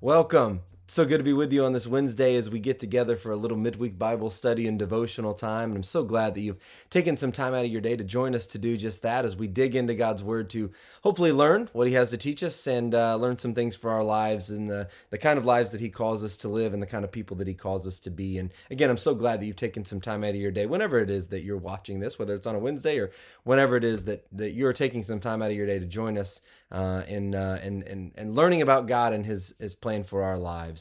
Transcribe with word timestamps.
Welcome. 0.00 0.60
So 0.88 1.04
good 1.04 1.18
to 1.18 1.24
be 1.24 1.32
with 1.32 1.52
you 1.52 1.64
on 1.64 1.72
this 1.72 1.88
Wednesday 1.88 2.36
as 2.36 2.48
we 2.48 2.60
get 2.60 2.78
together 2.78 3.16
for 3.16 3.32
a 3.32 3.36
little 3.36 3.56
midweek 3.56 3.98
Bible 3.98 4.30
study 4.30 4.68
and 4.68 4.78
devotional 4.78 5.34
time. 5.34 5.70
And 5.70 5.78
I'm 5.78 5.82
so 5.82 6.04
glad 6.04 6.36
that 6.36 6.42
you've 6.42 6.60
taken 6.90 7.16
some 7.16 7.32
time 7.32 7.54
out 7.54 7.64
of 7.64 7.72
your 7.72 7.80
day 7.80 7.96
to 7.96 8.04
join 8.04 8.36
us 8.36 8.46
to 8.46 8.58
do 8.58 8.76
just 8.76 9.02
that 9.02 9.24
as 9.24 9.36
we 9.36 9.48
dig 9.48 9.74
into 9.74 9.94
God's 9.94 10.22
Word 10.22 10.48
to 10.50 10.70
hopefully 11.02 11.32
learn 11.32 11.68
what 11.72 11.88
He 11.88 11.94
has 11.94 12.10
to 12.10 12.16
teach 12.16 12.44
us 12.44 12.68
and 12.68 12.94
uh, 12.94 13.16
learn 13.16 13.36
some 13.36 13.52
things 13.52 13.74
for 13.74 13.90
our 13.90 14.04
lives 14.04 14.48
and 14.48 14.70
the, 14.70 14.88
the 15.10 15.18
kind 15.18 15.40
of 15.40 15.44
lives 15.44 15.72
that 15.72 15.80
He 15.80 15.88
calls 15.88 16.22
us 16.22 16.36
to 16.36 16.48
live 16.48 16.72
and 16.72 16.80
the 16.80 16.86
kind 16.86 17.04
of 17.04 17.10
people 17.10 17.36
that 17.38 17.48
He 17.48 17.54
calls 17.54 17.84
us 17.84 17.98
to 17.98 18.10
be. 18.10 18.38
And 18.38 18.52
again, 18.70 18.88
I'm 18.88 18.96
so 18.96 19.12
glad 19.12 19.40
that 19.40 19.46
you've 19.46 19.56
taken 19.56 19.84
some 19.84 20.00
time 20.00 20.22
out 20.22 20.30
of 20.30 20.36
your 20.36 20.52
day, 20.52 20.66
whenever 20.66 21.00
it 21.00 21.10
is 21.10 21.26
that 21.28 21.42
you're 21.42 21.56
watching 21.56 21.98
this, 21.98 22.16
whether 22.16 22.32
it's 22.32 22.46
on 22.46 22.54
a 22.54 22.60
Wednesday 22.60 23.00
or 23.00 23.10
whenever 23.42 23.74
it 23.74 23.82
is 23.82 24.04
that, 24.04 24.24
that 24.30 24.52
you're 24.52 24.72
taking 24.72 25.02
some 25.02 25.18
time 25.18 25.42
out 25.42 25.50
of 25.50 25.56
your 25.56 25.66
day 25.66 25.80
to 25.80 25.86
join 25.86 26.16
us 26.16 26.40
uh, 26.70 27.02
in, 27.08 27.34
uh, 27.34 27.58
in, 27.64 27.82
in, 27.82 28.12
in 28.16 28.34
learning 28.34 28.62
about 28.62 28.86
God 28.86 29.12
and 29.12 29.26
His, 29.26 29.52
His 29.58 29.74
plan 29.74 30.04
for 30.04 30.22
our 30.22 30.38
lives. 30.38 30.75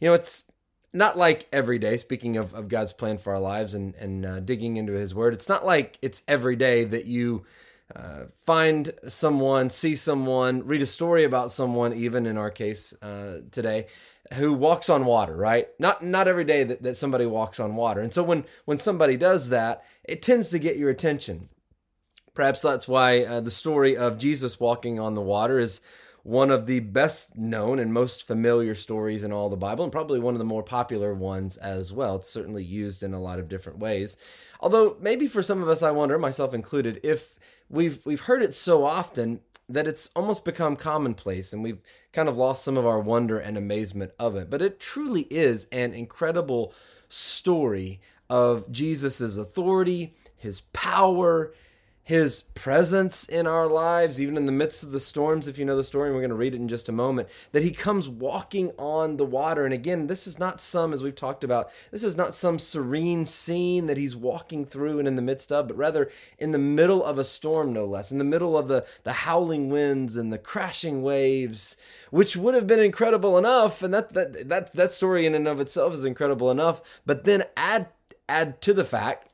You 0.00 0.08
know, 0.08 0.14
it's 0.14 0.44
not 0.92 1.16
like 1.16 1.48
every 1.52 1.78
day, 1.78 1.96
speaking 1.96 2.36
of, 2.36 2.52
of 2.54 2.68
God's 2.68 2.92
plan 2.92 3.18
for 3.18 3.32
our 3.34 3.40
lives 3.40 3.74
and, 3.74 3.94
and 3.96 4.26
uh, 4.26 4.40
digging 4.40 4.76
into 4.76 4.92
His 4.92 5.14
Word, 5.14 5.34
it's 5.34 5.48
not 5.48 5.64
like 5.64 5.98
it's 6.02 6.22
every 6.26 6.56
day 6.56 6.84
that 6.84 7.06
you 7.06 7.44
uh, 7.94 8.24
find 8.44 8.92
someone, 9.08 9.70
see 9.70 9.96
someone, 9.96 10.66
read 10.66 10.82
a 10.82 10.86
story 10.86 11.24
about 11.24 11.52
someone, 11.52 11.92
even 11.92 12.26
in 12.26 12.36
our 12.36 12.50
case 12.50 12.94
uh, 13.02 13.38
today, 13.50 13.86
who 14.34 14.52
walks 14.52 14.88
on 14.88 15.04
water, 15.04 15.36
right? 15.36 15.68
Not 15.78 16.04
not 16.04 16.28
every 16.28 16.44
day 16.44 16.62
that, 16.64 16.82
that 16.82 16.96
somebody 16.96 17.26
walks 17.26 17.58
on 17.58 17.74
water. 17.74 18.00
And 18.00 18.12
so 18.12 18.22
when 18.22 18.44
when 18.64 18.78
somebody 18.78 19.16
does 19.16 19.48
that, 19.48 19.84
it 20.04 20.22
tends 20.22 20.50
to 20.50 20.58
get 20.58 20.76
your 20.76 20.90
attention. 20.90 21.48
Perhaps 22.34 22.62
that's 22.62 22.86
why 22.86 23.24
uh, 23.24 23.40
the 23.40 23.50
story 23.50 23.96
of 23.96 24.18
Jesus 24.18 24.60
walking 24.60 25.00
on 25.00 25.14
the 25.14 25.20
water 25.20 25.58
is 25.58 25.80
one 26.22 26.50
of 26.50 26.66
the 26.66 26.80
best 26.80 27.36
known 27.36 27.78
and 27.78 27.92
most 27.92 28.26
familiar 28.26 28.74
stories 28.74 29.24
in 29.24 29.32
all 29.32 29.48
the 29.48 29.56
Bible, 29.56 29.84
and 29.84 29.92
probably 29.92 30.20
one 30.20 30.34
of 30.34 30.38
the 30.38 30.44
more 30.44 30.62
popular 30.62 31.14
ones 31.14 31.56
as 31.56 31.92
well. 31.92 32.16
It's 32.16 32.28
certainly 32.28 32.64
used 32.64 33.02
in 33.02 33.14
a 33.14 33.20
lot 33.20 33.38
of 33.38 33.48
different 33.48 33.78
ways. 33.78 34.16
Although 34.60 34.96
maybe 35.00 35.26
for 35.26 35.42
some 35.42 35.62
of 35.62 35.68
us, 35.68 35.82
I 35.82 35.90
wonder, 35.90 36.18
myself 36.18 36.54
included, 36.54 37.00
if 37.02 37.38
we've 37.68 38.04
we've 38.04 38.20
heard 38.20 38.42
it 38.42 38.54
so 38.54 38.84
often 38.84 39.40
that 39.68 39.86
it's 39.86 40.10
almost 40.16 40.44
become 40.44 40.74
commonplace 40.74 41.52
and 41.52 41.62
we've 41.62 41.80
kind 42.12 42.28
of 42.28 42.36
lost 42.36 42.64
some 42.64 42.76
of 42.76 42.84
our 42.84 42.98
wonder 42.98 43.38
and 43.38 43.56
amazement 43.56 44.10
of 44.18 44.34
it. 44.34 44.50
But 44.50 44.62
it 44.62 44.80
truly 44.80 45.22
is 45.30 45.66
an 45.70 45.94
incredible 45.94 46.74
story 47.08 48.00
of 48.28 48.70
Jesus' 48.70 49.36
authority, 49.36 50.14
his 50.36 50.60
power, 50.72 51.54
his 52.10 52.42
presence 52.56 53.24
in 53.28 53.46
our 53.46 53.68
lives, 53.68 54.20
even 54.20 54.36
in 54.36 54.44
the 54.44 54.50
midst 54.50 54.82
of 54.82 54.90
the 54.90 54.98
storms. 54.98 55.46
If 55.46 55.58
you 55.58 55.64
know 55.64 55.76
the 55.76 55.84
story, 55.84 56.10
we're 56.10 56.18
going 56.18 56.30
to 56.30 56.34
read 56.34 56.54
it 56.54 56.60
in 56.60 56.66
just 56.66 56.88
a 56.88 56.92
moment, 56.92 57.28
that 57.52 57.62
he 57.62 57.70
comes 57.70 58.08
walking 58.08 58.72
on 58.78 59.16
the 59.16 59.24
water. 59.24 59.64
And 59.64 59.72
again, 59.72 60.08
this 60.08 60.26
is 60.26 60.36
not 60.36 60.60
some, 60.60 60.92
as 60.92 61.04
we've 61.04 61.14
talked 61.14 61.44
about, 61.44 61.70
this 61.92 62.02
is 62.02 62.16
not 62.16 62.34
some 62.34 62.58
serene 62.58 63.26
scene 63.26 63.86
that 63.86 63.96
he's 63.96 64.16
walking 64.16 64.64
through 64.64 64.98
and 64.98 65.06
in 65.06 65.14
the 65.14 65.22
midst 65.22 65.52
of, 65.52 65.68
but 65.68 65.76
rather 65.76 66.10
in 66.36 66.50
the 66.50 66.58
middle 66.58 67.04
of 67.04 67.16
a 67.16 67.22
storm, 67.22 67.72
no 67.72 67.84
less, 67.84 68.10
in 68.10 68.18
the 68.18 68.24
middle 68.24 68.58
of 68.58 68.66
the, 68.66 68.84
the 69.04 69.12
howling 69.12 69.70
winds 69.70 70.16
and 70.16 70.32
the 70.32 70.38
crashing 70.38 71.02
waves, 71.02 71.76
which 72.10 72.36
would 72.36 72.56
have 72.56 72.66
been 72.66 72.80
incredible 72.80 73.38
enough. 73.38 73.84
And 73.84 73.94
that, 73.94 74.14
that, 74.14 74.48
that, 74.48 74.72
that 74.72 74.90
story 74.90 75.26
in 75.26 75.34
and 75.36 75.46
of 75.46 75.60
itself 75.60 75.94
is 75.94 76.04
incredible 76.04 76.50
enough. 76.50 77.00
But 77.06 77.22
then 77.22 77.44
add, 77.56 77.86
add 78.28 78.60
to 78.62 78.74
the 78.74 78.84
fact 78.84 79.29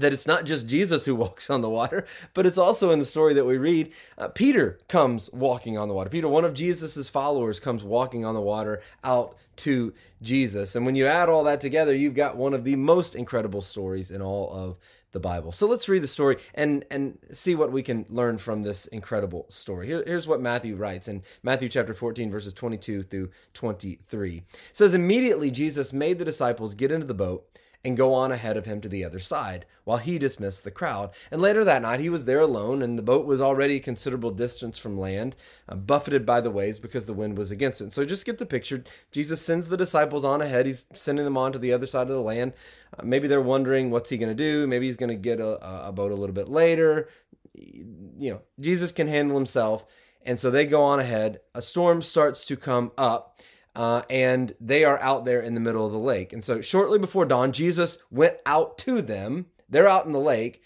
that 0.00 0.12
it's 0.12 0.26
not 0.26 0.44
just 0.44 0.66
Jesus 0.66 1.04
who 1.04 1.14
walks 1.24 1.50
on 1.50 1.60
the 1.60 1.70
water, 1.70 2.06
but 2.34 2.46
it's 2.46 2.58
also 2.58 2.90
in 2.90 2.98
the 2.98 3.04
story 3.04 3.34
that 3.34 3.44
we 3.44 3.58
read. 3.58 3.92
Uh, 4.18 4.28
Peter 4.28 4.78
comes 4.88 5.30
walking 5.32 5.78
on 5.78 5.88
the 5.88 5.94
water. 5.94 6.10
Peter, 6.10 6.28
one 6.28 6.44
of 6.44 6.54
Jesus's 6.54 7.08
followers, 7.08 7.60
comes 7.60 7.84
walking 7.84 8.24
on 8.24 8.34
the 8.34 8.40
water 8.40 8.82
out 9.04 9.36
to 9.56 9.92
Jesus. 10.22 10.74
And 10.74 10.86
when 10.86 10.94
you 10.94 11.06
add 11.06 11.28
all 11.28 11.44
that 11.44 11.60
together, 11.60 11.94
you've 11.94 12.14
got 12.14 12.36
one 12.36 12.54
of 12.54 12.64
the 12.64 12.76
most 12.76 13.14
incredible 13.14 13.62
stories 13.62 14.10
in 14.10 14.22
all 14.22 14.50
of 14.52 14.78
the 15.12 15.20
Bible. 15.20 15.52
So 15.52 15.66
let's 15.66 15.88
read 15.88 16.02
the 16.02 16.06
story 16.06 16.36
and 16.54 16.84
and 16.90 17.18
see 17.32 17.54
what 17.54 17.72
we 17.72 17.82
can 17.82 18.06
learn 18.08 18.38
from 18.38 18.62
this 18.62 18.86
incredible 18.86 19.46
story. 19.48 19.86
Here, 19.86 20.04
here's 20.06 20.28
what 20.28 20.40
Matthew 20.40 20.76
writes 20.76 21.08
in 21.08 21.22
Matthew 21.42 21.68
chapter 21.68 21.94
14 21.94 22.30
verses 22.30 22.52
22 22.52 23.02
through 23.02 23.30
23. 23.54 24.36
It 24.36 24.44
says 24.72 24.94
immediately 24.94 25.50
Jesus 25.50 25.92
made 25.92 26.18
the 26.18 26.24
disciples 26.24 26.74
get 26.74 26.92
into 26.92 27.06
the 27.06 27.14
boat 27.14 27.44
and 27.84 27.96
go 27.96 28.12
on 28.12 28.30
ahead 28.30 28.56
of 28.56 28.66
him 28.66 28.80
to 28.80 28.88
the 28.88 29.04
other 29.04 29.18
side, 29.18 29.64
while 29.84 29.96
he 29.96 30.18
dismissed 30.18 30.64
the 30.64 30.70
crowd. 30.70 31.10
And 31.30 31.40
later 31.40 31.64
that 31.64 31.82
night 31.82 32.00
he 32.00 32.10
was 32.10 32.26
there 32.26 32.40
alone, 32.40 32.82
and 32.82 32.98
the 32.98 33.02
boat 33.02 33.24
was 33.24 33.40
already 33.40 33.76
a 33.76 33.80
considerable 33.80 34.30
distance 34.30 34.78
from 34.78 34.98
land, 34.98 35.34
uh, 35.68 35.76
buffeted 35.76 36.26
by 36.26 36.40
the 36.40 36.50
waves 36.50 36.78
because 36.78 37.06
the 37.06 37.14
wind 37.14 37.38
was 37.38 37.50
against 37.50 37.80
it. 37.80 37.92
So 37.92 38.04
just 38.04 38.26
get 38.26 38.38
the 38.38 38.46
picture. 38.46 38.84
Jesus 39.12 39.40
sends 39.40 39.68
the 39.68 39.76
disciples 39.76 40.24
on 40.24 40.42
ahead. 40.42 40.66
He's 40.66 40.86
sending 40.94 41.24
them 41.24 41.38
on 41.38 41.52
to 41.52 41.58
the 41.58 41.72
other 41.72 41.86
side 41.86 42.08
of 42.08 42.14
the 42.14 42.20
land. 42.20 42.52
Uh, 42.98 43.02
maybe 43.04 43.28
they're 43.28 43.40
wondering 43.40 43.90
what's 43.90 44.10
he 44.10 44.18
going 44.18 44.34
to 44.34 44.34
do. 44.34 44.66
Maybe 44.66 44.86
he's 44.86 44.96
going 44.96 45.08
to 45.08 45.14
get 45.14 45.40
a, 45.40 45.86
a 45.88 45.92
boat 45.92 46.12
a 46.12 46.16
little 46.16 46.34
bit 46.34 46.48
later. 46.48 47.08
You 47.54 48.32
know, 48.32 48.42
Jesus 48.58 48.92
can 48.92 49.08
handle 49.08 49.36
himself. 49.36 49.86
And 50.22 50.38
so 50.38 50.50
they 50.50 50.66
go 50.66 50.82
on 50.82 51.00
ahead. 51.00 51.40
A 51.54 51.62
storm 51.62 52.02
starts 52.02 52.44
to 52.44 52.56
come 52.56 52.92
up 52.98 53.40
uh, 53.74 54.02
and 54.10 54.54
they 54.60 54.84
are 54.84 55.00
out 55.00 55.24
there 55.24 55.40
in 55.40 55.54
the 55.54 55.60
middle 55.60 55.86
of 55.86 55.92
the 55.92 55.98
lake. 55.98 56.32
And 56.32 56.44
so, 56.44 56.60
shortly 56.60 56.98
before 56.98 57.24
dawn, 57.24 57.52
Jesus 57.52 57.98
went 58.10 58.36
out 58.46 58.78
to 58.78 59.02
them. 59.02 59.46
They're 59.68 59.88
out 59.88 60.06
in 60.06 60.12
the 60.12 60.20
lake. 60.20 60.62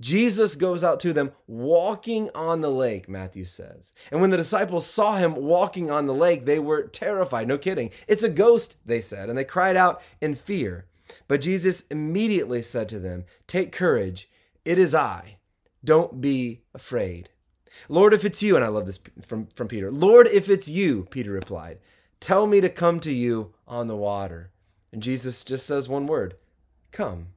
Jesus 0.00 0.56
goes 0.56 0.82
out 0.82 0.98
to 1.00 1.12
them 1.12 1.30
walking 1.46 2.28
on 2.34 2.60
the 2.60 2.70
lake, 2.70 3.08
Matthew 3.08 3.44
says. 3.44 3.92
And 4.10 4.20
when 4.20 4.30
the 4.30 4.36
disciples 4.36 4.84
saw 4.84 5.16
him 5.16 5.36
walking 5.36 5.90
on 5.90 6.06
the 6.06 6.14
lake, 6.14 6.44
they 6.44 6.58
were 6.58 6.82
terrified. 6.82 7.46
No 7.46 7.56
kidding. 7.56 7.90
It's 8.08 8.24
a 8.24 8.28
ghost, 8.28 8.76
they 8.84 9.00
said, 9.00 9.28
and 9.28 9.38
they 9.38 9.44
cried 9.44 9.76
out 9.76 10.02
in 10.20 10.34
fear. 10.34 10.86
But 11.28 11.40
Jesus 11.40 11.82
immediately 11.82 12.62
said 12.62 12.88
to 12.88 12.98
them, 12.98 13.24
Take 13.46 13.70
courage, 13.70 14.28
it 14.64 14.78
is 14.78 14.94
I. 14.94 15.36
Don't 15.84 16.20
be 16.20 16.62
afraid. 16.74 17.30
Lord, 17.88 18.12
if 18.12 18.24
it's 18.24 18.42
you, 18.42 18.56
and 18.56 18.64
I 18.64 18.68
love 18.68 18.86
this 18.86 19.00
from, 19.24 19.46
from 19.54 19.68
Peter, 19.68 19.90
Lord, 19.90 20.26
if 20.26 20.48
it's 20.48 20.68
you, 20.68 21.06
Peter 21.10 21.30
replied, 21.30 21.78
Tell 22.22 22.46
me 22.46 22.60
to 22.60 22.68
come 22.68 23.00
to 23.00 23.12
you 23.12 23.52
on 23.66 23.88
the 23.88 23.96
water. 23.96 24.52
And 24.92 25.02
Jesus 25.02 25.42
just 25.42 25.66
says 25.66 25.88
one 25.88 26.06
word 26.06 26.36
Come. 26.92 27.28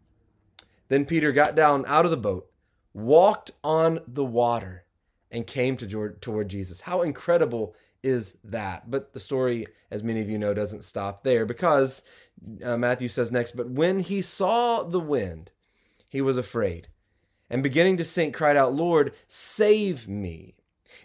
Then 0.90 1.06
Peter 1.06 1.32
got 1.32 1.56
down 1.56 1.86
out 1.88 2.06
of 2.06 2.12
the 2.12 2.18
boat, 2.18 2.48
walked 2.94 3.50
on 3.64 4.02
the 4.08 4.24
water, 4.24 4.86
and 5.32 5.48
came 5.48 5.76
to 5.78 6.16
toward 6.22 6.50
Jesus. 6.50 6.82
How 6.82 7.02
incredible 7.02 7.74
is 8.04 8.38
that? 8.44 8.92
But 8.92 9.14
the 9.14 9.20
story, 9.20 9.66
as 9.90 10.04
many 10.04 10.22
of 10.22 10.30
you 10.30 10.38
know, 10.38 10.54
doesn't 10.54 10.84
stop 10.84 11.24
there 11.24 11.48
because 11.48 12.04
uh, 12.64 12.78
Matthew 12.78 13.08
says 13.08 13.32
next, 13.32 13.58
but 13.58 13.68
when 13.68 14.02
he 14.02 14.22
saw 14.22 14.84
the 14.84 15.00
wind, 15.00 15.52
he 16.08 16.22
was 16.22 16.38
afraid 16.38 16.90
and 17.50 17.64
beginning 17.64 17.98
to 17.98 18.06
sink, 18.06 18.36
cried 18.36 18.56
out, 18.56 18.74
Lord, 18.74 19.14
save 19.28 20.08
me. 20.08 20.56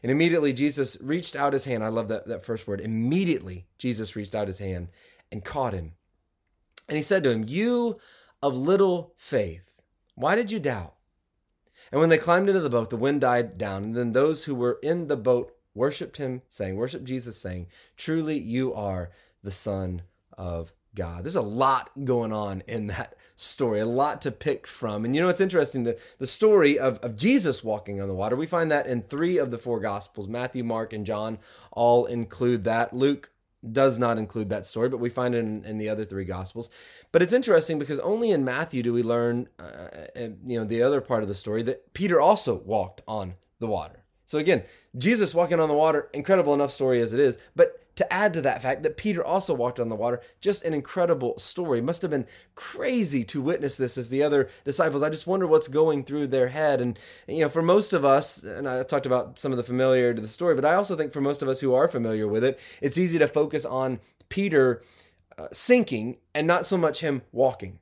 And 0.03 0.11
immediately 0.11 0.53
Jesus 0.53 0.97
reached 1.01 1.37
out 1.37 1.53
his 1.53 1.65
hand. 1.65 1.85
I 1.85 1.89
love 1.89 2.09
that, 2.09 2.27
that 2.27 2.45
first 2.45 2.67
word. 2.67 2.81
Immediately 2.81 3.67
Jesus 3.79 4.17
reached 4.17 4.35
out 4.35 4.49
his 4.49 4.59
hand 4.59 4.89
and 5.31 5.45
caught 5.45 5.75
him. 5.75 5.93
And 6.89 6.97
he 6.97 7.03
said 7.03 7.23
to 7.25 7.31
him, 7.31 7.45
You 7.47 7.99
of 8.43 8.57
little 8.57 9.15
faith, 9.17 9.75
why 10.15 10.35
did 10.35 10.51
you 10.51 10.59
doubt? 10.59 10.95
And 11.93 12.01
when 12.01 12.11
they 12.11 12.19
climbed 12.19 12.49
into 12.49 12.61
the 12.61 12.71
boat, 12.71 12.91
the 12.91 12.97
wind 12.97 13.21
died 13.21 13.59
down. 13.59 13.85
And 13.85 13.97
then 13.97 14.13
those 14.13 14.45
who 14.45 14.55
were 14.55 14.79
in 14.83 15.09
the 15.09 15.17
boat 15.17 15.53
worshiped 15.75 16.17
him, 16.17 16.43
saying, 16.49 16.77
Worship 16.77 17.05
Jesus, 17.05 17.39
saying, 17.39 17.67
Truly 17.97 18.39
you 18.39 18.73
are 18.75 19.11
the 19.43 19.51
Son 19.51 20.03
of 20.37 20.73
God. 20.95 21.25
There's 21.25 21.37
a 21.37 21.43
lot 21.43 21.91
going 22.05 22.33
on 22.33 22.63
in 22.67 22.89
that 22.89 23.15
story, 23.37 23.81
a 23.81 23.87
lot 23.87 24.21
to 24.23 24.31
pick 24.31 24.67
from. 24.67 25.05
And 25.05 25.15
you 25.15 25.21
know 25.21 25.29
what's 25.29 25.41
interesting? 25.41 25.85
The, 25.85 25.99
the 26.19 26.27
story 26.27 26.79
of, 26.79 26.99
of 26.99 27.17
Jesus 27.17 27.65
walking 27.65 28.01
on 28.01 28.09
the 28.09 28.15
water, 28.15 28.37
we 28.37 28.47
find 28.47 28.71
that 28.71 28.87
in 28.87 29.03
three 29.03 29.39
of 29.39 29.51
the 29.51 29.59
four 29.59 29.81
Gospels 29.81 30.29
Matthew, 30.29 30.65
Mark, 30.65 30.93
and 30.93 31.07
John 31.07 31.39
all 31.71 32.07
include 32.07 32.65
that. 32.65 32.93
Luke 32.93 33.31
does 33.73 33.99
not 33.99 34.19
include 34.19 34.49
that 34.51 34.67
story, 34.67 34.89
but 34.89 35.01
we 35.01 35.11
find 35.11 35.35
it 35.35 35.39
in, 35.39 35.65
in 35.65 35.79
the 35.79 35.89
other 35.89 36.05
three 36.05 36.25
Gospels. 36.25 36.71
But 37.13 37.23
it's 37.23 37.33
interesting 37.33 37.79
because 37.79 37.99
only 38.01 38.31
in 38.31 38.45
Matthew 38.45 38.83
do 38.83 38.93
we 38.93 39.03
learn, 39.03 39.49
uh, 39.59 39.63
uh 39.63 40.29
you 40.47 40.59
know, 40.59 40.65
the 40.65 40.83
other 40.83 41.01
part 41.01 41.23
of 41.23 41.29
the 41.29 41.35
story 41.35 41.63
that 41.65 41.93
Peter 41.95 42.21
also 42.21 42.57
walked 42.57 43.03
on 43.07 43.35
the 43.59 43.67
water. 43.67 44.00
So 44.31 44.39
again, 44.39 44.63
Jesus 44.97 45.35
walking 45.35 45.59
on 45.59 45.69
the 45.69 45.75
water, 45.75 46.09
incredible 46.15 46.55
enough 46.55 46.71
story 46.71 47.01
as 47.01 47.13
it 47.13 47.19
is, 47.19 47.37
but 47.57 47.97
to 47.97 48.13
add 48.13 48.33
to 48.35 48.43
that 48.43 48.63
fact 48.63 48.85
that 48.85 48.97
Peter 48.97 49.25
also 49.25 49.53
walked 49.53 49.81
on 49.81 49.89
the 49.89 49.97
water, 49.97 50.21
just 50.41 50.63
an 50.63 50.73
incredible 50.73 51.37
story. 51.37 51.81
Must 51.81 52.01
have 52.03 52.13
been 52.13 52.29
crazy 52.55 53.25
to 53.25 53.43
witness 53.43 53.77
this 53.77 53.99
as 53.99 54.09
the 54.09 54.23
other 54.23 54.49
disciples. 54.65 55.03
I 55.03 55.11
just 55.11 55.27
wonder 55.27 55.49
what's 55.49 55.67
going 55.67 56.05
through 56.05 56.29
their 56.29 56.47
head. 56.47 56.81
And, 56.81 56.97
you 57.27 57.41
know, 57.41 57.49
for 57.49 57.61
most 57.61 57.93
of 57.93 58.05
us, 58.05 58.41
and 58.45 58.69
I 58.69 58.85
talked 58.85 59.05
about 59.05 59.41
some 59.41 59.51
of 59.51 59.59
the 59.59 59.65
familiarity 59.65 60.19
to 60.19 60.23
the 60.23 60.29
story, 60.29 60.55
but 60.55 60.65
I 60.65 60.75
also 60.75 60.95
think 60.95 61.13
for 61.13 61.21
most 61.21 61.43
of 61.43 61.49
us 61.49 61.61
who 61.61 61.75
are 61.75 61.89
familiar 61.89 62.29
with 62.29 62.45
it, 62.45 62.61
it's 62.81 62.99
easy 62.99 63.19
to 63.19 63.27
focus 63.27 63.65
on 63.65 63.99
Peter 64.29 64.81
uh, 65.39 65.49
sinking 65.51 66.19
and 66.37 66.47
not 66.47 66.67
so 66.67 66.79
much 66.79 67.01
him 67.01 67.23
walking. 67.33 67.81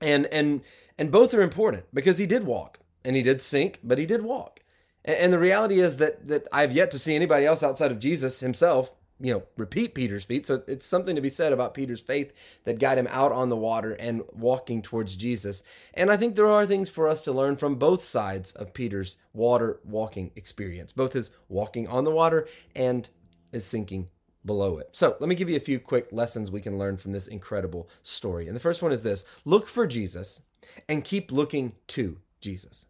And 0.00 0.24
and 0.32 0.62
and 0.98 1.12
both 1.12 1.34
are 1.34 1.42
important 1.42 1.84
because 1.92 2.16
he 2.16 2.24
did 2.24 2.44
walk 2.44 2.78
and 3.04 3.14
he 3.14 3.22
did 3.22 3.42
sink, 3.42 3.78
but 3.84 3.98
he 3.98 4.06
did 4.06 4.22
walk. 4.22 4.60
And 5.04 5.32
the 5.32 5.38
reality 5.38 5.80
is 5.80 5.96
that 5.96 6.28
that 6.28 6.46
I've 6.52 6.72
yet 6.72 6.90
to 6.92 6.98
see 6.98 7.14
anybody 7.14 7.46
else 7.46 7.62
outside 7.62 7.90
of 7.90 7.98
Jesus 7.98 8.40
himself 8.40 8.92
you 9.20 9.34
know, 9.34 9.42
repeat 9.56 9.94
Peter's 9.94 10.24
feat. 10.24 10.46
So 10.46 10.62
it's 10.66 10.86
something 10.86 11.14
to 11.14 11.20
be 11.20 11.28
said 11.28 11.52
about 11.52 11.74
Peter's 11.74 12.00
faith 12.00 12.60
that 12.64 12.78
got 12.78 12.96
him 12.96 13.06
out 13.10 13.32
on 13.32 13.50
the 13.50 13.56
water 13.56 13.92
and 13.92 14.22
walking 14.32 14.80
towards 14.80 15.14
Jesus. 15.14 15.62
And 15.94 16.10
I 16.10 16.16
think 16.16 16.34
there 16.34 16.48
are 16.48 16.66
things 16.66 16.88
for 16.88 17.06
us 17.06 17.22
to 17.22 17.32
learn 17.32 17.56
from 17.56 17.74
both 17.74 18.02
sides 18.02 18.52
of 18.52 18.72
Peter's 18.72 19.18
water 19.32 19.80
walking 19.84 20.30
experience, 20.36 20.92
both 20.92 21.12
his 21.12 21.30
walking 21.48 21.86
on 21.86 22.04
the 22.04 22.10
water 22.10 22.48
and 22.74 23.08
his 23.52 23.66
sinking 23.66 24.08
below 24.44 24.78
it. 24.78 24.88
So 24.92 25.16
let 25.20 25.28
me 25.28 25.34
give 25.34 25.50
you 25.50 25.56
a 25.56 25.60
few 25.60 25.78
quick 25.78 26.08
lessons 26.12 26.50
we 26.50 26.62
can 26.62 26.78
learn 26.78 26.96
from 26.96 27.12
this 27.12 27.26
incredible 27.26 27.90
story. 28.02 28.46
And 28.46 28.56
the 28.56 28.60
first 28.60 28.82
one 28.82 28.92
is 28.92 29.02
this 29.02 29.22
look 29.44 29.68
for 29.68 29.86
Jesus 29.86 30.40
and 30.88 31.04
keep 31.04 31.30
looking 31.30 31.74
to 31.88 32.18
Jesus. 32.40 32.86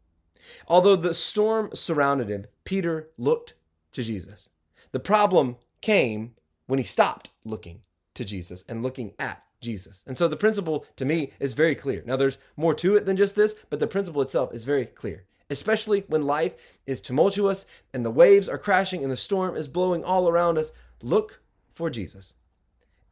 Although 0.68 0.96
the 0.96 1.14
storm 1.14 1.70
surrounded 1.74 2.28
him, 2.28 2.46
Peter 2.64 3.08
looked 3.18 3.54
to 3.92 4.02
Jesus. 4.02 4.48
The 4.92 5.00
problem 5.00 5.56
came 5.80 6.34
when 6.66 6.78
he 6.78 6.84
stopped 6.84 7.30
looking 7.44 7.82
to 8.14 8.24
Jesus 8.24 8.64
and 8.68 8.82
looking 8.82 9.12
at 9.18 9.42
Jesus. 9.60 10.02
And 10.06 10.16
so 10.16 10.28
the 10.28 10.36
principle 10.36 10.86
to 10.96 11.04
me 11.04 11.32
is 11.38 11.54
very 11.54 11.74
clear. 11.74 12.02
Now, 12.06 12.16
there's 12.16 12.38
more 12.56 12.74
to 12.74 12.96
it 12.96 13.06
than 13.06 13.16
just 13.16 13.36
this, 13.36 13.54
but 13.68 13.80
the 13.80 13.86
principle 13.86 14.22
itself 14.22 14.54
is 14.54 14.64
very 14.64 14.86
clear, 14.86 15.24
especially 15.50 16.04
when 16.08 16.22
life 16.22 16.54
is 16.86 17.00
tumultuous 17.00 17.66
and 17.92 18.04
the 18.04 18.10
waves 18.10 18.48
are 18.48 18.58
crashing 18.58 19.02
and 19.02 19.12
the 19.12 19.16
storm 19.16 19.56
is 19.56 19.68
blowing 19.68 20.04
all 20.04 20.28
around 20.28 20.58
us. 20.58 20.72
Look 21.02 21.42
for 21.74 21.90
Jesus 21.90 22.34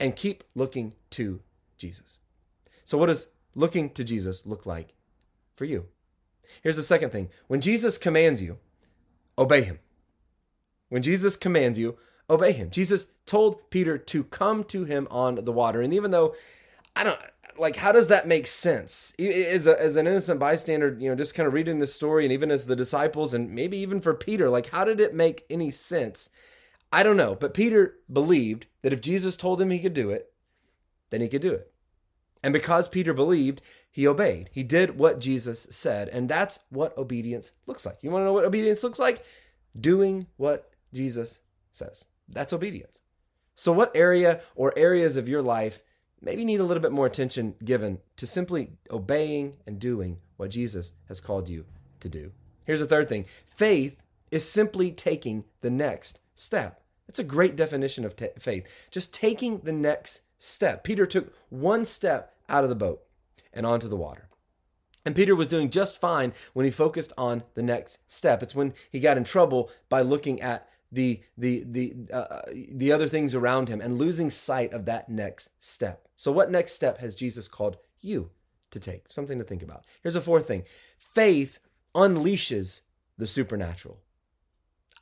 and 0.01 0.17
keep 0.17 0.45
looking 0.55 0.95
to 1.11 1.41
Jesus. 1.77 2.19
So, 2.85 2.97
what 2.97 3.07
does 3.07 3.29
looking 3.55 3.91
to 3.91 4.05
Jesus 4.05 4.47
look 4.47 4.65
like 4.67 4.95
for 5.55 5.65
you? 5.65 5.87
Here's 6.63 6.77
the 6.77 6.83
second 6.83 7.11
thing 7.11 7.31
when 7.47 7.61
Jesus 7.61 7.99
commands 7.99 8.43
you, 8.43 8.59
obey 9.37 9.63
him. 9.63 9.79
When 10.89 11.03
Jesus 11.03 11.37
commands 11.37 11.79
you, 11.79 11.99
obey 12.31 12.53
him. 12.53 12.71
Jesus 12.71 13.07
told 13.27 13.71
Peter 13.71 13.99
to 13.99 14.25
come 14.25 14.65
to 14.65 14.85
him 14.85 15.07
on 15.11 15.45
the 15.45 15.53
water. 15.53 15.81
And 15.83 15.93
even 15.93 16.11
though 16.11 16.35
I 16.97 17.05
don't 17.05 17.21
like 17.59 17.77
how 17.77 17.93
does 17.93 18.07
that 18.07 18.27
make 18.27 18.47
sense 18.47 19.13
as, 19.19 19.67
a, 19.67 19.81
as 19.81 19.97
an 19.97 20.07
innocent 20.07 20.39
bystander 20.39 20.97
you 20.99 21.09
know 21.09 21.17
just 21.17 21.35
kind 21.35 21.47
of 21.47 21.53
reading 21.53 21.79
this 21.79 21.95
story 21.95 22.25
and 22.25 22.33
even 22.33 22.51
as 22.51 22.67
the 22.67 22.77
disciples 22.77 23.35
and 23.35 23.53
maybe 23.53 23.77
even 23.77 24.01
for 24.01 24.15
peter 24.15 24.49
like 24.49 24.69
how 24.69 24.85
did 24.85 25.01
it 25.01 25.15
make 25.15 25.45
any 25.51 25.71
sense 25.71 26.31
i 26.93 27.03
don't 27.03 27.17
know 27.17 27.35
but 27.35 27.55
peter 27.55 27.97
believed 28.13 28.67
that 28.83 28.93
if 28.93 29.01
jesus 29.01 29.37
told 29.37 29.61
him 29.61 29.71
he 29.71 29.81
could 29.81 29.95
do 29.95 30.11
it 30.11 30.33
then 31.11 31.21
he 31.21 31.29
could 31.29 31.43
do 31.43 31.53
it 31.53 31.73
and 32.43 32.53
because 32.53 32.89
peter 32.89 33.15
believed 33.15 33.63
he 33.91 34.07
obeyed 34.07 34.51
he 34.53 34.63
did 34.63 34.99
what 34.99 35.19
jesus 35.19 35.67
said 35.71 36.09
and 36.09 36.29
that's 36.29 36.59
what 36.71 36.97
obedience 36.97 37.53
looks 37.67 37.85
like 37.85 38.03
you 38.03 38.11
want 38.11 38.23
to 38.23 38.27
know 38.27 38.33
what 38.33 38.45
obedience 38.45 38.83
looks 38.83 38.99
like 38.99 39.25
doing 39.81 40.27
what 40.37 40.71
jesus 40.93 41.41
says 41.71 42.07
that's 42.29 42.53
obedience. 42.53 43.01
So, 43.55 43.73
what 43.73 43.97
area 43.97 44.41
or 44.55 44.73
areas 44.77 45.17
of 45.17 45.29
your 45.29 45.43
life 45.43 45.83
maybe 46.21 46.45
need 46.45 46.61
a 46.61 46.65
little 46.65 46.83
bit 46.83 46.93
more 46.93 47.07
attention 47.07 47.55
given 47.65 47.99
to 48.17 48.27
simply 48.27 48.73
obeying 48.91 49.57
and 49.67 49.79
doing 49.79 50.19
what 50.37 50.51
Jesus 50.51 50.93
has 51.09 51.21
called 51.21 51.49
you 51.49 51.65
to 52.01 52.09
do? 52.09 52.33
Here's 52.65 52.81
the 52.81 52.87
third 52.87 53.09
thing 53.09 53.27
faith 53.47 53.97
is 54.31 54.49
simply 54.49 54.93
taking 54.93 55.45
the 55.61 55.71
next 55.71 56.21
step. 56.35 56.83
That's 57.07 57.19
a 57.19 57.25
great 57.25 57.57
definition 57.57 58.05
of 58.05 58.15
t- 58.15 58.29
faith. 58.39 58.89
Just 58.91 59.15
taking 59.15 59.61
the 59.61 59.73
next 59.73 60.21
step. 60.39 60.85
Peter 60.85 61.07
took 61.07 61.35
one 61.51 61.85
step 61.85 62.35
out 62.49 62.65
of 62.65 62.71
the 62.71 62.77
boat 62.77 63.03
and 63.53 63.67
onto 63.67 63.89
the 63.89 63.97
water. 63.97 64.29
And 65.05 65.15
Peter 65.15 65.35
was 65.35 65.49
doing 65.49 65.71
just 65.71 66.01
fine 66.01 66.33
when 66.53 66.65
he 66.65 66.71
focused 66.71 67.13
on 67.17 67.43
the 67.55 67.63
next 67.63 68.01
step. 68.07 68.43
It's 68.43 68.55
when 68.55 68.75
he 68.91 69.01
got 69.01 69.17
in 69.17 69.25
trouble 69.25 69.71
by 69.89 70.03
looking 70.03 70.41
at 70.43 70.69
the 70.93 71.23
the 71.37 71.65
the 71.67 71.95
uh, 72.13 72.17
uh, 72.17 72.43
the 72.73 72.93
other 72.93 73.09
things 73.09 73.35
around 73.35 73.69
him 73.69 73.81
and 73.81 73.99
losing 73.99 74.31
sight 74.31 74.73
of 74.73 74.87
that 74.87 75.09
next 75.09 75.51
step. 75.59 76.09
So 76.17 76.33
what 76.33 76.51
next 76.51 76.73
step 76.73 76.99
has 76.99 77.15
Jesus 77.15 77.49
called 77.49 77.77
you 78.01 78.31
to 78.71 78.81
take? 78.81 79.05
Something 79.11 79.39
to 79.39 79.45
think 79.45 79.63
about. 79.63 79.85
Here's 80.03 80.17
a 80.17 80.21
fourth 80.21 80.47
thing. 80.47 80.65
Faith 80.99 81.59
unleashes 81.95 82.83
the 83.17 83.27
supernatural. 83.27 83.99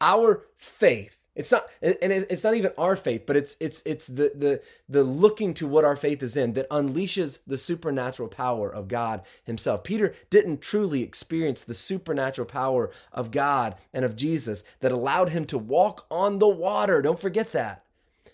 Our 0.00 0.46
faith 0.56 1.25
it's 1.36 1.52
not, 1.52 1.68
and 1.82 1.96
it's 2.00 2.42
not 2.42 2.54
even 2.54 2.72
our 2.78 2.96
faith, 2.96 3.24
but 3.26 3.36
it's 3.36 3.58
it's 3.60 3.82
it's 3.84 4.06
the 4.06 4.32
the 4.34 4.62
the 4.88 5.04
looking 5.04 5.52
to 5.54 5.66
what 5.66 5.84
our 5.84 5.94
faith 5.94 6.22
is 6.22 6.34
in 6.34 6.54
that 6.54 6.68
unleashes 6.70 7.40
the 7.46 7.58
supernatural 7.58 8.30
power 8.30 8.72
of 8.72 8.88
God 8.88 9.22
Himself. 9.44 9.84
Peter 9.84 10.14
didn't 10.30 10.62
truly 10.62 11.02
experience 11.02 11.62
the 11.62 11.74
supernatural 11.74 12.46
power 12.46 12.90
of 13.12 13.30
God 13.30 13.76
and 13.92 14.02
of 14.04 14.16
Jesus 14.16 14.64
that 14.80 14.92
allowed 14.92 15.28
him 15.28 15.44
to 15.46 15.58
walk 15.58 16.06
on 16.10 16.38
the 16.38 16.48
water. 16.48 17.02
Don't 17.02 17.20
forget 17.20 17.52
that 17.52 17.84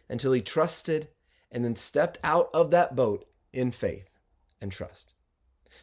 until 0.08 0.32
he 0.32 0.40
trusted 0.40 1.08
and 1.50 1.64
then 1.64 1.74
stepped 1.74 2.18
out 2.22 2.50
of 2.54 2.70
that 2.70 2.94
boat 2.94 3.26
in 3.52 3.72
faith 3.72 4.08
and 4.60 4.70
trust. 4.70 5.12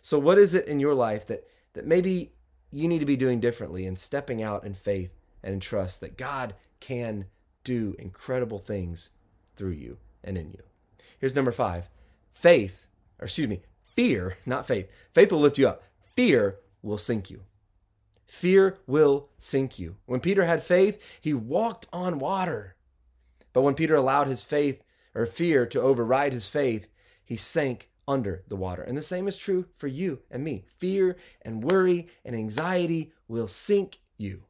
So, 0.02 0.18
what 0.18 0.38
is 0.38 0.54
it 0.54 0.68
in 0.68 0.80
your 0.80 0.94
life 0.94 1.28
that 1.28 1.46
that 1.74 1.86
maybe 1.86 2.32
you 2.72 2.88
need 2.88 3.00
to 3.00 3.06
be 3.06 3.18
doing 3.18 3.42
differently 3.42 3.86
and 3.86 4.00
stepping 4.00 4.42
out 4.42 4.64
in 4.64 4.74
faith 4.74 5.19
and 5.44 5.62
trust 5.62 6.02
that 6.02 6.18
God 6.18 6.56
can 6.80 7.26
do 7.64 7.96
incredible 8.00 8.60
things 8.60 9.12
through 9.56 9.72
you 9.72 9.98
and 10.24 10.38
in 10.38 10.52
you. 10.52 10.64
Here's 11.20 11.36
number 11.36 11.52
five 11.52 11.90
faith, 12.32 12.88
or 13.20 13.26
excuse 13.26 13.48
me, 13.48 13.62
fear, 13.96 14.38
not 14.46 14.68
faith. 14.68 14.90
Faith 15.14 15.32
will 15.32 15.40
lift 15.40 15.58
you 15.58 15.68
up, 15.68 15.84
fear 16.16 16.60
will 16.82 16.98
sink 16.98 17.30
you. 17.30 17.44
Fear 18.26 18.78
will 18.86 19.30
sink 19.40 19.80
you. 19.80 19.98
When 20.06 20.20
Peter 20.20 20.46
had 20.46 20.62
faith, 20.62 21.20
he 21.20 21.34
walked 21.34 21.88
on 21.92 22.20
water. 22.20 22.76
But 23.54 23.64
when 23.64 23.74
Peter 23.74 23.96
allowed 23.96 24.28
his 24.28 24.44
faith 24.44 24.84
or 25.16 25.26
fear 25.26 25.66
to 25.66 25.82
override 25.82 26.34
his 26.34 26.48
faith, 26.48 26.88
he 27.26 27.36
sank 27.36 27.90
under 28.08 28.44
the 28.48 28.56
water. 28.56 28.84
And 28.84 28.96
the 28.96 29.02
same 29.02 29.28
is 29.28 29.36
true 29.36 29.66
for 29.78 29.88
you 29.88 30.20
and 30.30 30.44
me. 30.44 30.66
Fear 30.78 31.18
and 31.42 31.64
worry 31.64 32.08
and 32.24 32.36
anxiety 32.36 33.12
will 33.28 33.48
sink 33.48 34.00
you 34.18 34.44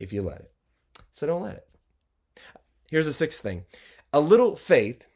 if 0.00 0.12
you 0.12 0.22
let 0.22 0.40
it. 0.40 0.52
So 1.12 1.26
don't 1.26 1.42
let 1.42 1.56
it. 1.56 1.68
Here's 2.90 3.06
the 3.06 3.12
sixth 3.12 3.42
thing 3.42 3.64
a 4.12 4.20
little 4.20 4.56
faith 4.56 5.06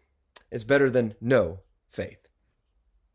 is 0.50 0.64
better 0.64 0.88
than 0.88 1.14
no 1.20 1.60
faith. 1.88 2.28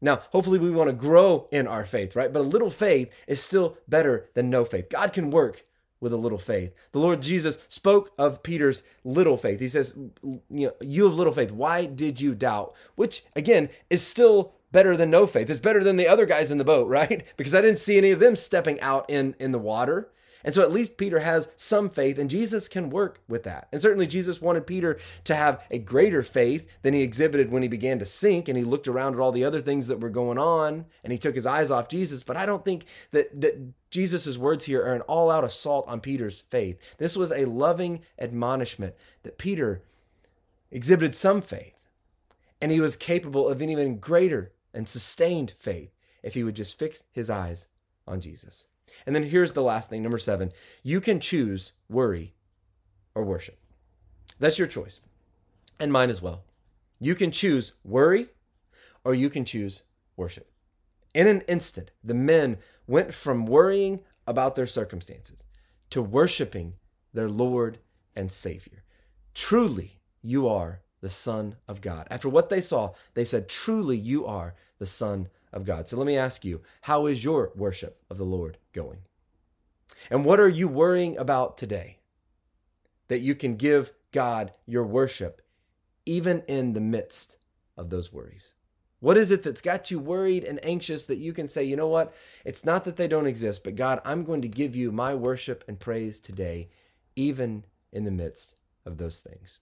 Now, 0.01 0.21
hopefully, 0.31 0.59
we 0.59 0.71
want 0.71 0.89
to 0.89 0.95
grow 0.95 1.47
in 1.51 1.67
our 1.67 1.85
faith, 1.85 2.15
right? 2.15 2.31
But 2.31 2.39
a 2.39 2.43
little 2.43 2.69
faith 2.69 3.13
is 3.27 3.41
still 3.41 3.77
better 3.87 4.29
than 4.33 4.49
no 4.49 4.63
faith. 4.63 4.89
God 4.89 5.11
can 5.11 5.29
work 5.29 5.63
with 5.99 6.13
a 6.13 6.17
little 6.17 6.37
faith. 6.37 6.73
The 6.93 6.99
Lord 6.99 7.21
Jesus 7.21 7.57
spoke 7.67 8.11
of 8.17 8.41
Peter's 8.41 8.83
little 9.03 9.35
faith. 9.35 9.59
He 9.59 9.67
says, 9.67 9.93
You 10.23 10.41
know, 10.49 10.71
you 10.81 11.05
have 11.05 11.15
little 11.15 11.33
faith. 11.33 11.51
Why 11.51 11.85
did 11.85 12.21
you 12.21 12.33
doubt? 12.33 12.75
Which, 12.95 13.23
again, 13.35 13.69
is 13.89 14.05
still 14.05 14.53
better 14.71 14.95
than 14.95 15.09
no 15.09 15.27
faith. 15.27 15.49
It's 15.49 15.59
better 15.59 15.83
than 15.83 15.97
the 15.97 16.07
other 16.07 16.25
guys 16.25 16.51
in 16.51 16.57
the 16.57 16.63
boat, 16.63 16.87
right? 16.89 17.25
Because 17.35 17.53
I 17.53 17.61
didn't 17.61 17.79
see 17.79 17.97
any 17.97 18.11
of 18.11 18.19
them 18.19 18.35
stepping 18.35 18.79
out 18.81 19.09
in, 19.09 19.35
in 19.39 19.51
the 19.51 19.59
water. 19.59 20.11
And 20.43 20.53
so 20.53 20.61
at 20.61 20.71
least 20.71 20.97
Peter 20.97 21.19
has 21.19 21.49
some 21.55 21.89
faith, 21.89 22.17
and 22.17 22.29
Jesus 22.29 22.67
can 22.67 22.89
work 22.89 23.21
with 23.27 23.43
that. 23.43 23.67
And 23.71 23.81
certainly 23.81 24.07
Jesus 24.07 24.41
wanted 24.41 24.65
Peter 24.65 24.97
to 25.25 25.35
have 25.35 25.65
a 25.69 25.79
greater 25.79 26.23
faith 26.23 26.81
than 26.81 26.93
he 26.93 27.01
exhibited 27.01 27.51
when 27.51 27.61
he 27.61 27.67
began 27.67 27.99
to 27.99 28.05
sink 28.05 28.47
and 28.47 28.57
he 28.57 28.63
looked 28.63 28.87
around 28.87 29.15
at 29.15 29.19
all 29.19 29.31
the 29.31 29.43
other 29.43 29.61
things 29.61 29.87
that 29.87 29.99
were 29.99 30.09
going 30.09 30.37
on 30.37 30.85
and 31.03 31.11
he 31.11 31.19
took 31.19 31.35
his 31.35 31.45
eyes 31.45 31.69
off 31.69 31.89
Jesus. 31.89 32.23
But 32.23 32.37
I 32.37 32.45
don't 32.45 32.63
think 32.63 32.85
that, 33.11 33.41
that 33.41 33.73
Jesus' 33.91 34.37
words 34.37 34.65
here 34.65 34.81
are 34.81 34.93
an 34.93 35.01
all 35.01 35.29
out 35.29 35.43
assault 35.43 35.87
on 35.87 35.99
Peter's 35.99 36.41
faith. 36.41 36.97
This 36.97 37.17
was 37.17 37.31
a 37.31 37.45
loving 37.45 38.01
admonishment 38.17 38.95
that 39.23 39.37
Peter 39.37 39.83
exhibited 40.71 41.15
some 41.15 41.41
faith, 41.41 41.87
and 42.61 42.71
he 42.71 42.79
was 42.79 42.95
capable 42.95 43.49
of 43.49 43.61
an 43.61 43.69
even 43.69 43.97
greater 43.97 44.51
and 44.73 44.87
sustained 44.87 45.51
faith 45.51 45.91
if 46.21 46.33
he 46.33 46.43
would 46.43 46.55
just 46.55 46.77
fix 46.77 47.03
his 47.11 47.29
eyes 47.29 47.67
on 48.07 48.21
Jesus. 48.21 48.67
And 49.05 49.15
then 49.15 49.23
here's 49.23 49.53
the 49.53 49.63
last 49.63 49.89
thing, 49.89 50.01
number 50.01 50.17
seven. 50.17 50.51
You 50.83 51.01
can 51.01 51.19
choose 51.19 51.73
worry 51.89 52.33
or 53.15 53.23
worship. 53.23 53.59
That's 54.39 54.57
your 54.57 54.67
choice, 54.67 55.01
and 55.79 55.91
mine 55.91 56.09
as 56.09 56.21
well. 56.21 56.43
You 56.99 57.15
can 57.15 57.31
choose 57.31 57.73
worry 57.83 58.27
or 59.03 59.13
you 59.13 59.29
can 59.29 59.45
choose 59.45 59.83
worship. 60.15 60.51
In 61.13 61.27
an 61.27 61.41
instant, 61.41 61.91
the 62.03 62.13
men 62.13 62.57
went 62.87 63.13
from 63.13 63.45
worrying 63.45 64.01
about 64.27 64.55
their 64.55 64.67
circumstances 64.67 65.43
to 65.89 66.01
worshiping 66.01 66.75
their 67.13 67.29
Lord 67.29 67.79
and 68.15 68.31
Savior. 68.31 68.83
Truly, 69.33 69.99
you 70.21 70.47
are 70.47 70.81
the 71.01 71.09
Son 71.09 71.55
of 71.67 71.81
God. 71.81 72.07
After 72.11 72.29
what 72.29 72.49
they 72.49 72.61
saw, 72.61 72.93
they 73.13 73.25
said, 73.25 73.49
Truly, 73.49 73.97
you 73.97 74.25
are 74.25 74.53
the 74.77 74.85
Son 74.85 75.29
of 75.51 75.65
God. 75.65 75.87
So 75.87 75.97
let 75.97 76.07
me 76.07 76.17
ask 76.17 76.45
you, 76.45 76.61
how 76.83 77.05
is 77.05 77.23
your 77.23 77.51
worship 77.55 78.01
of 78.09 78.17
the 78.17 78.25
Lord 78.25 78.57
going? 78.73 78.99
And 80.09 80.23
what 80.23 80.39
are 80.39 80.49
you 80.49 80.67
worrying 80.67 81.17
about 81.17 81.57
today 81.57 81.99
that 83.07 83.19
you 83.19 83.35
can 83.35 83.55
give 83.55 83.91
God 84.11 84.51
your 84.65 84.85
worship 84.85 85.41
even 86.05 86.43
in 86.47 86.73
the 86.73 86.81
midst 86.81 87.37
of 87.77 87.89
those 87.89 88.13
worries? 88.13 88.53
What 88.99 89.17
is 89.17 89.31
it 89.31 89.43
that's 89.43 89.61
got 89.61 89.89
you 89.89 89.99
worried 89.99 90.43
and 90.43 90.63
anxious 90.63 91.05
that 91.05 91.17
you 91.17 91.31
can 91.31 91.47
say, 91.47 91.63
you 91.63 91.77
know 91.77 91.87
what? 91.87 92.13
It's 92.43 92.65
not 92.65 92.83
that 92.83 92.97
they 92.97 93.07
don't 93.07 93.27
exist, 93.27 93.63
but 93.63 93.75
God, 93.75 94.01
I'm 94.03 94.25
going 94.25 94.41
to 94.41 94.49
give 94.49 94.75
you 94.75 94.91
my 94.91 95.15
worship 95.15 95.63
and 95.67 95.79
praise 95.79 96.19
today, 96.19 96.69
even 97.15 97.63
in 97.93 98.03
the 98.03 98.11
midst 98.11 98.55
of 98.85 98.97
those 98.97 99.21
things. 99.21 99.59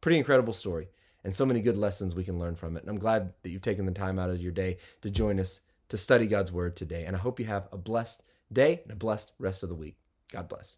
Pretty 0.00 0.18
incredible 0.18 0.52
story 0.52 0.88
and 1.24 1.34
so 1.34 1.46
many 1.46 1.60
good 1.60 1.76
lessons 1.76 2.14
we 2.14 2.24
can 2.24 2.38
learn 2.38 2.54
from 2.54 2.76
it. 2.76 2.82
And 2.82 2.90
I'm 2.90 2.98
glad 2.98 3.32
that 3.42 3.50
you've 3.50 3.62
taken 3.62 3.86
the 3.86 3.92
time 3.92 4.18
out 4.18 4.30
of 4.30 4.40
your 4.40 4.52
day 4.52 4.78
to 5.02 5.10
join 5.10 5.40
us 5.40 5.60
to 5.88 5.96
study 5.96 6.26
God's 6.26 6.52
word 6.52 6.76
today. 6.76 7.04
And 7.04 7.16
I 7.16 7.18
hope 7.18 7.40
you 7.40 7.46
have 7.46 7.68
a 7.72 7.78
blessed 7.78 8.22
day 8.52 8.80
and 8.84 8.92
a 8.92 8.96
blessed 8.96 9.32
rest 9.38 9.62
of 9.62 9.68
the 9.68 9.74
week. 9.74 9.96
God 10.30 10.48
bless. 10.48 10.76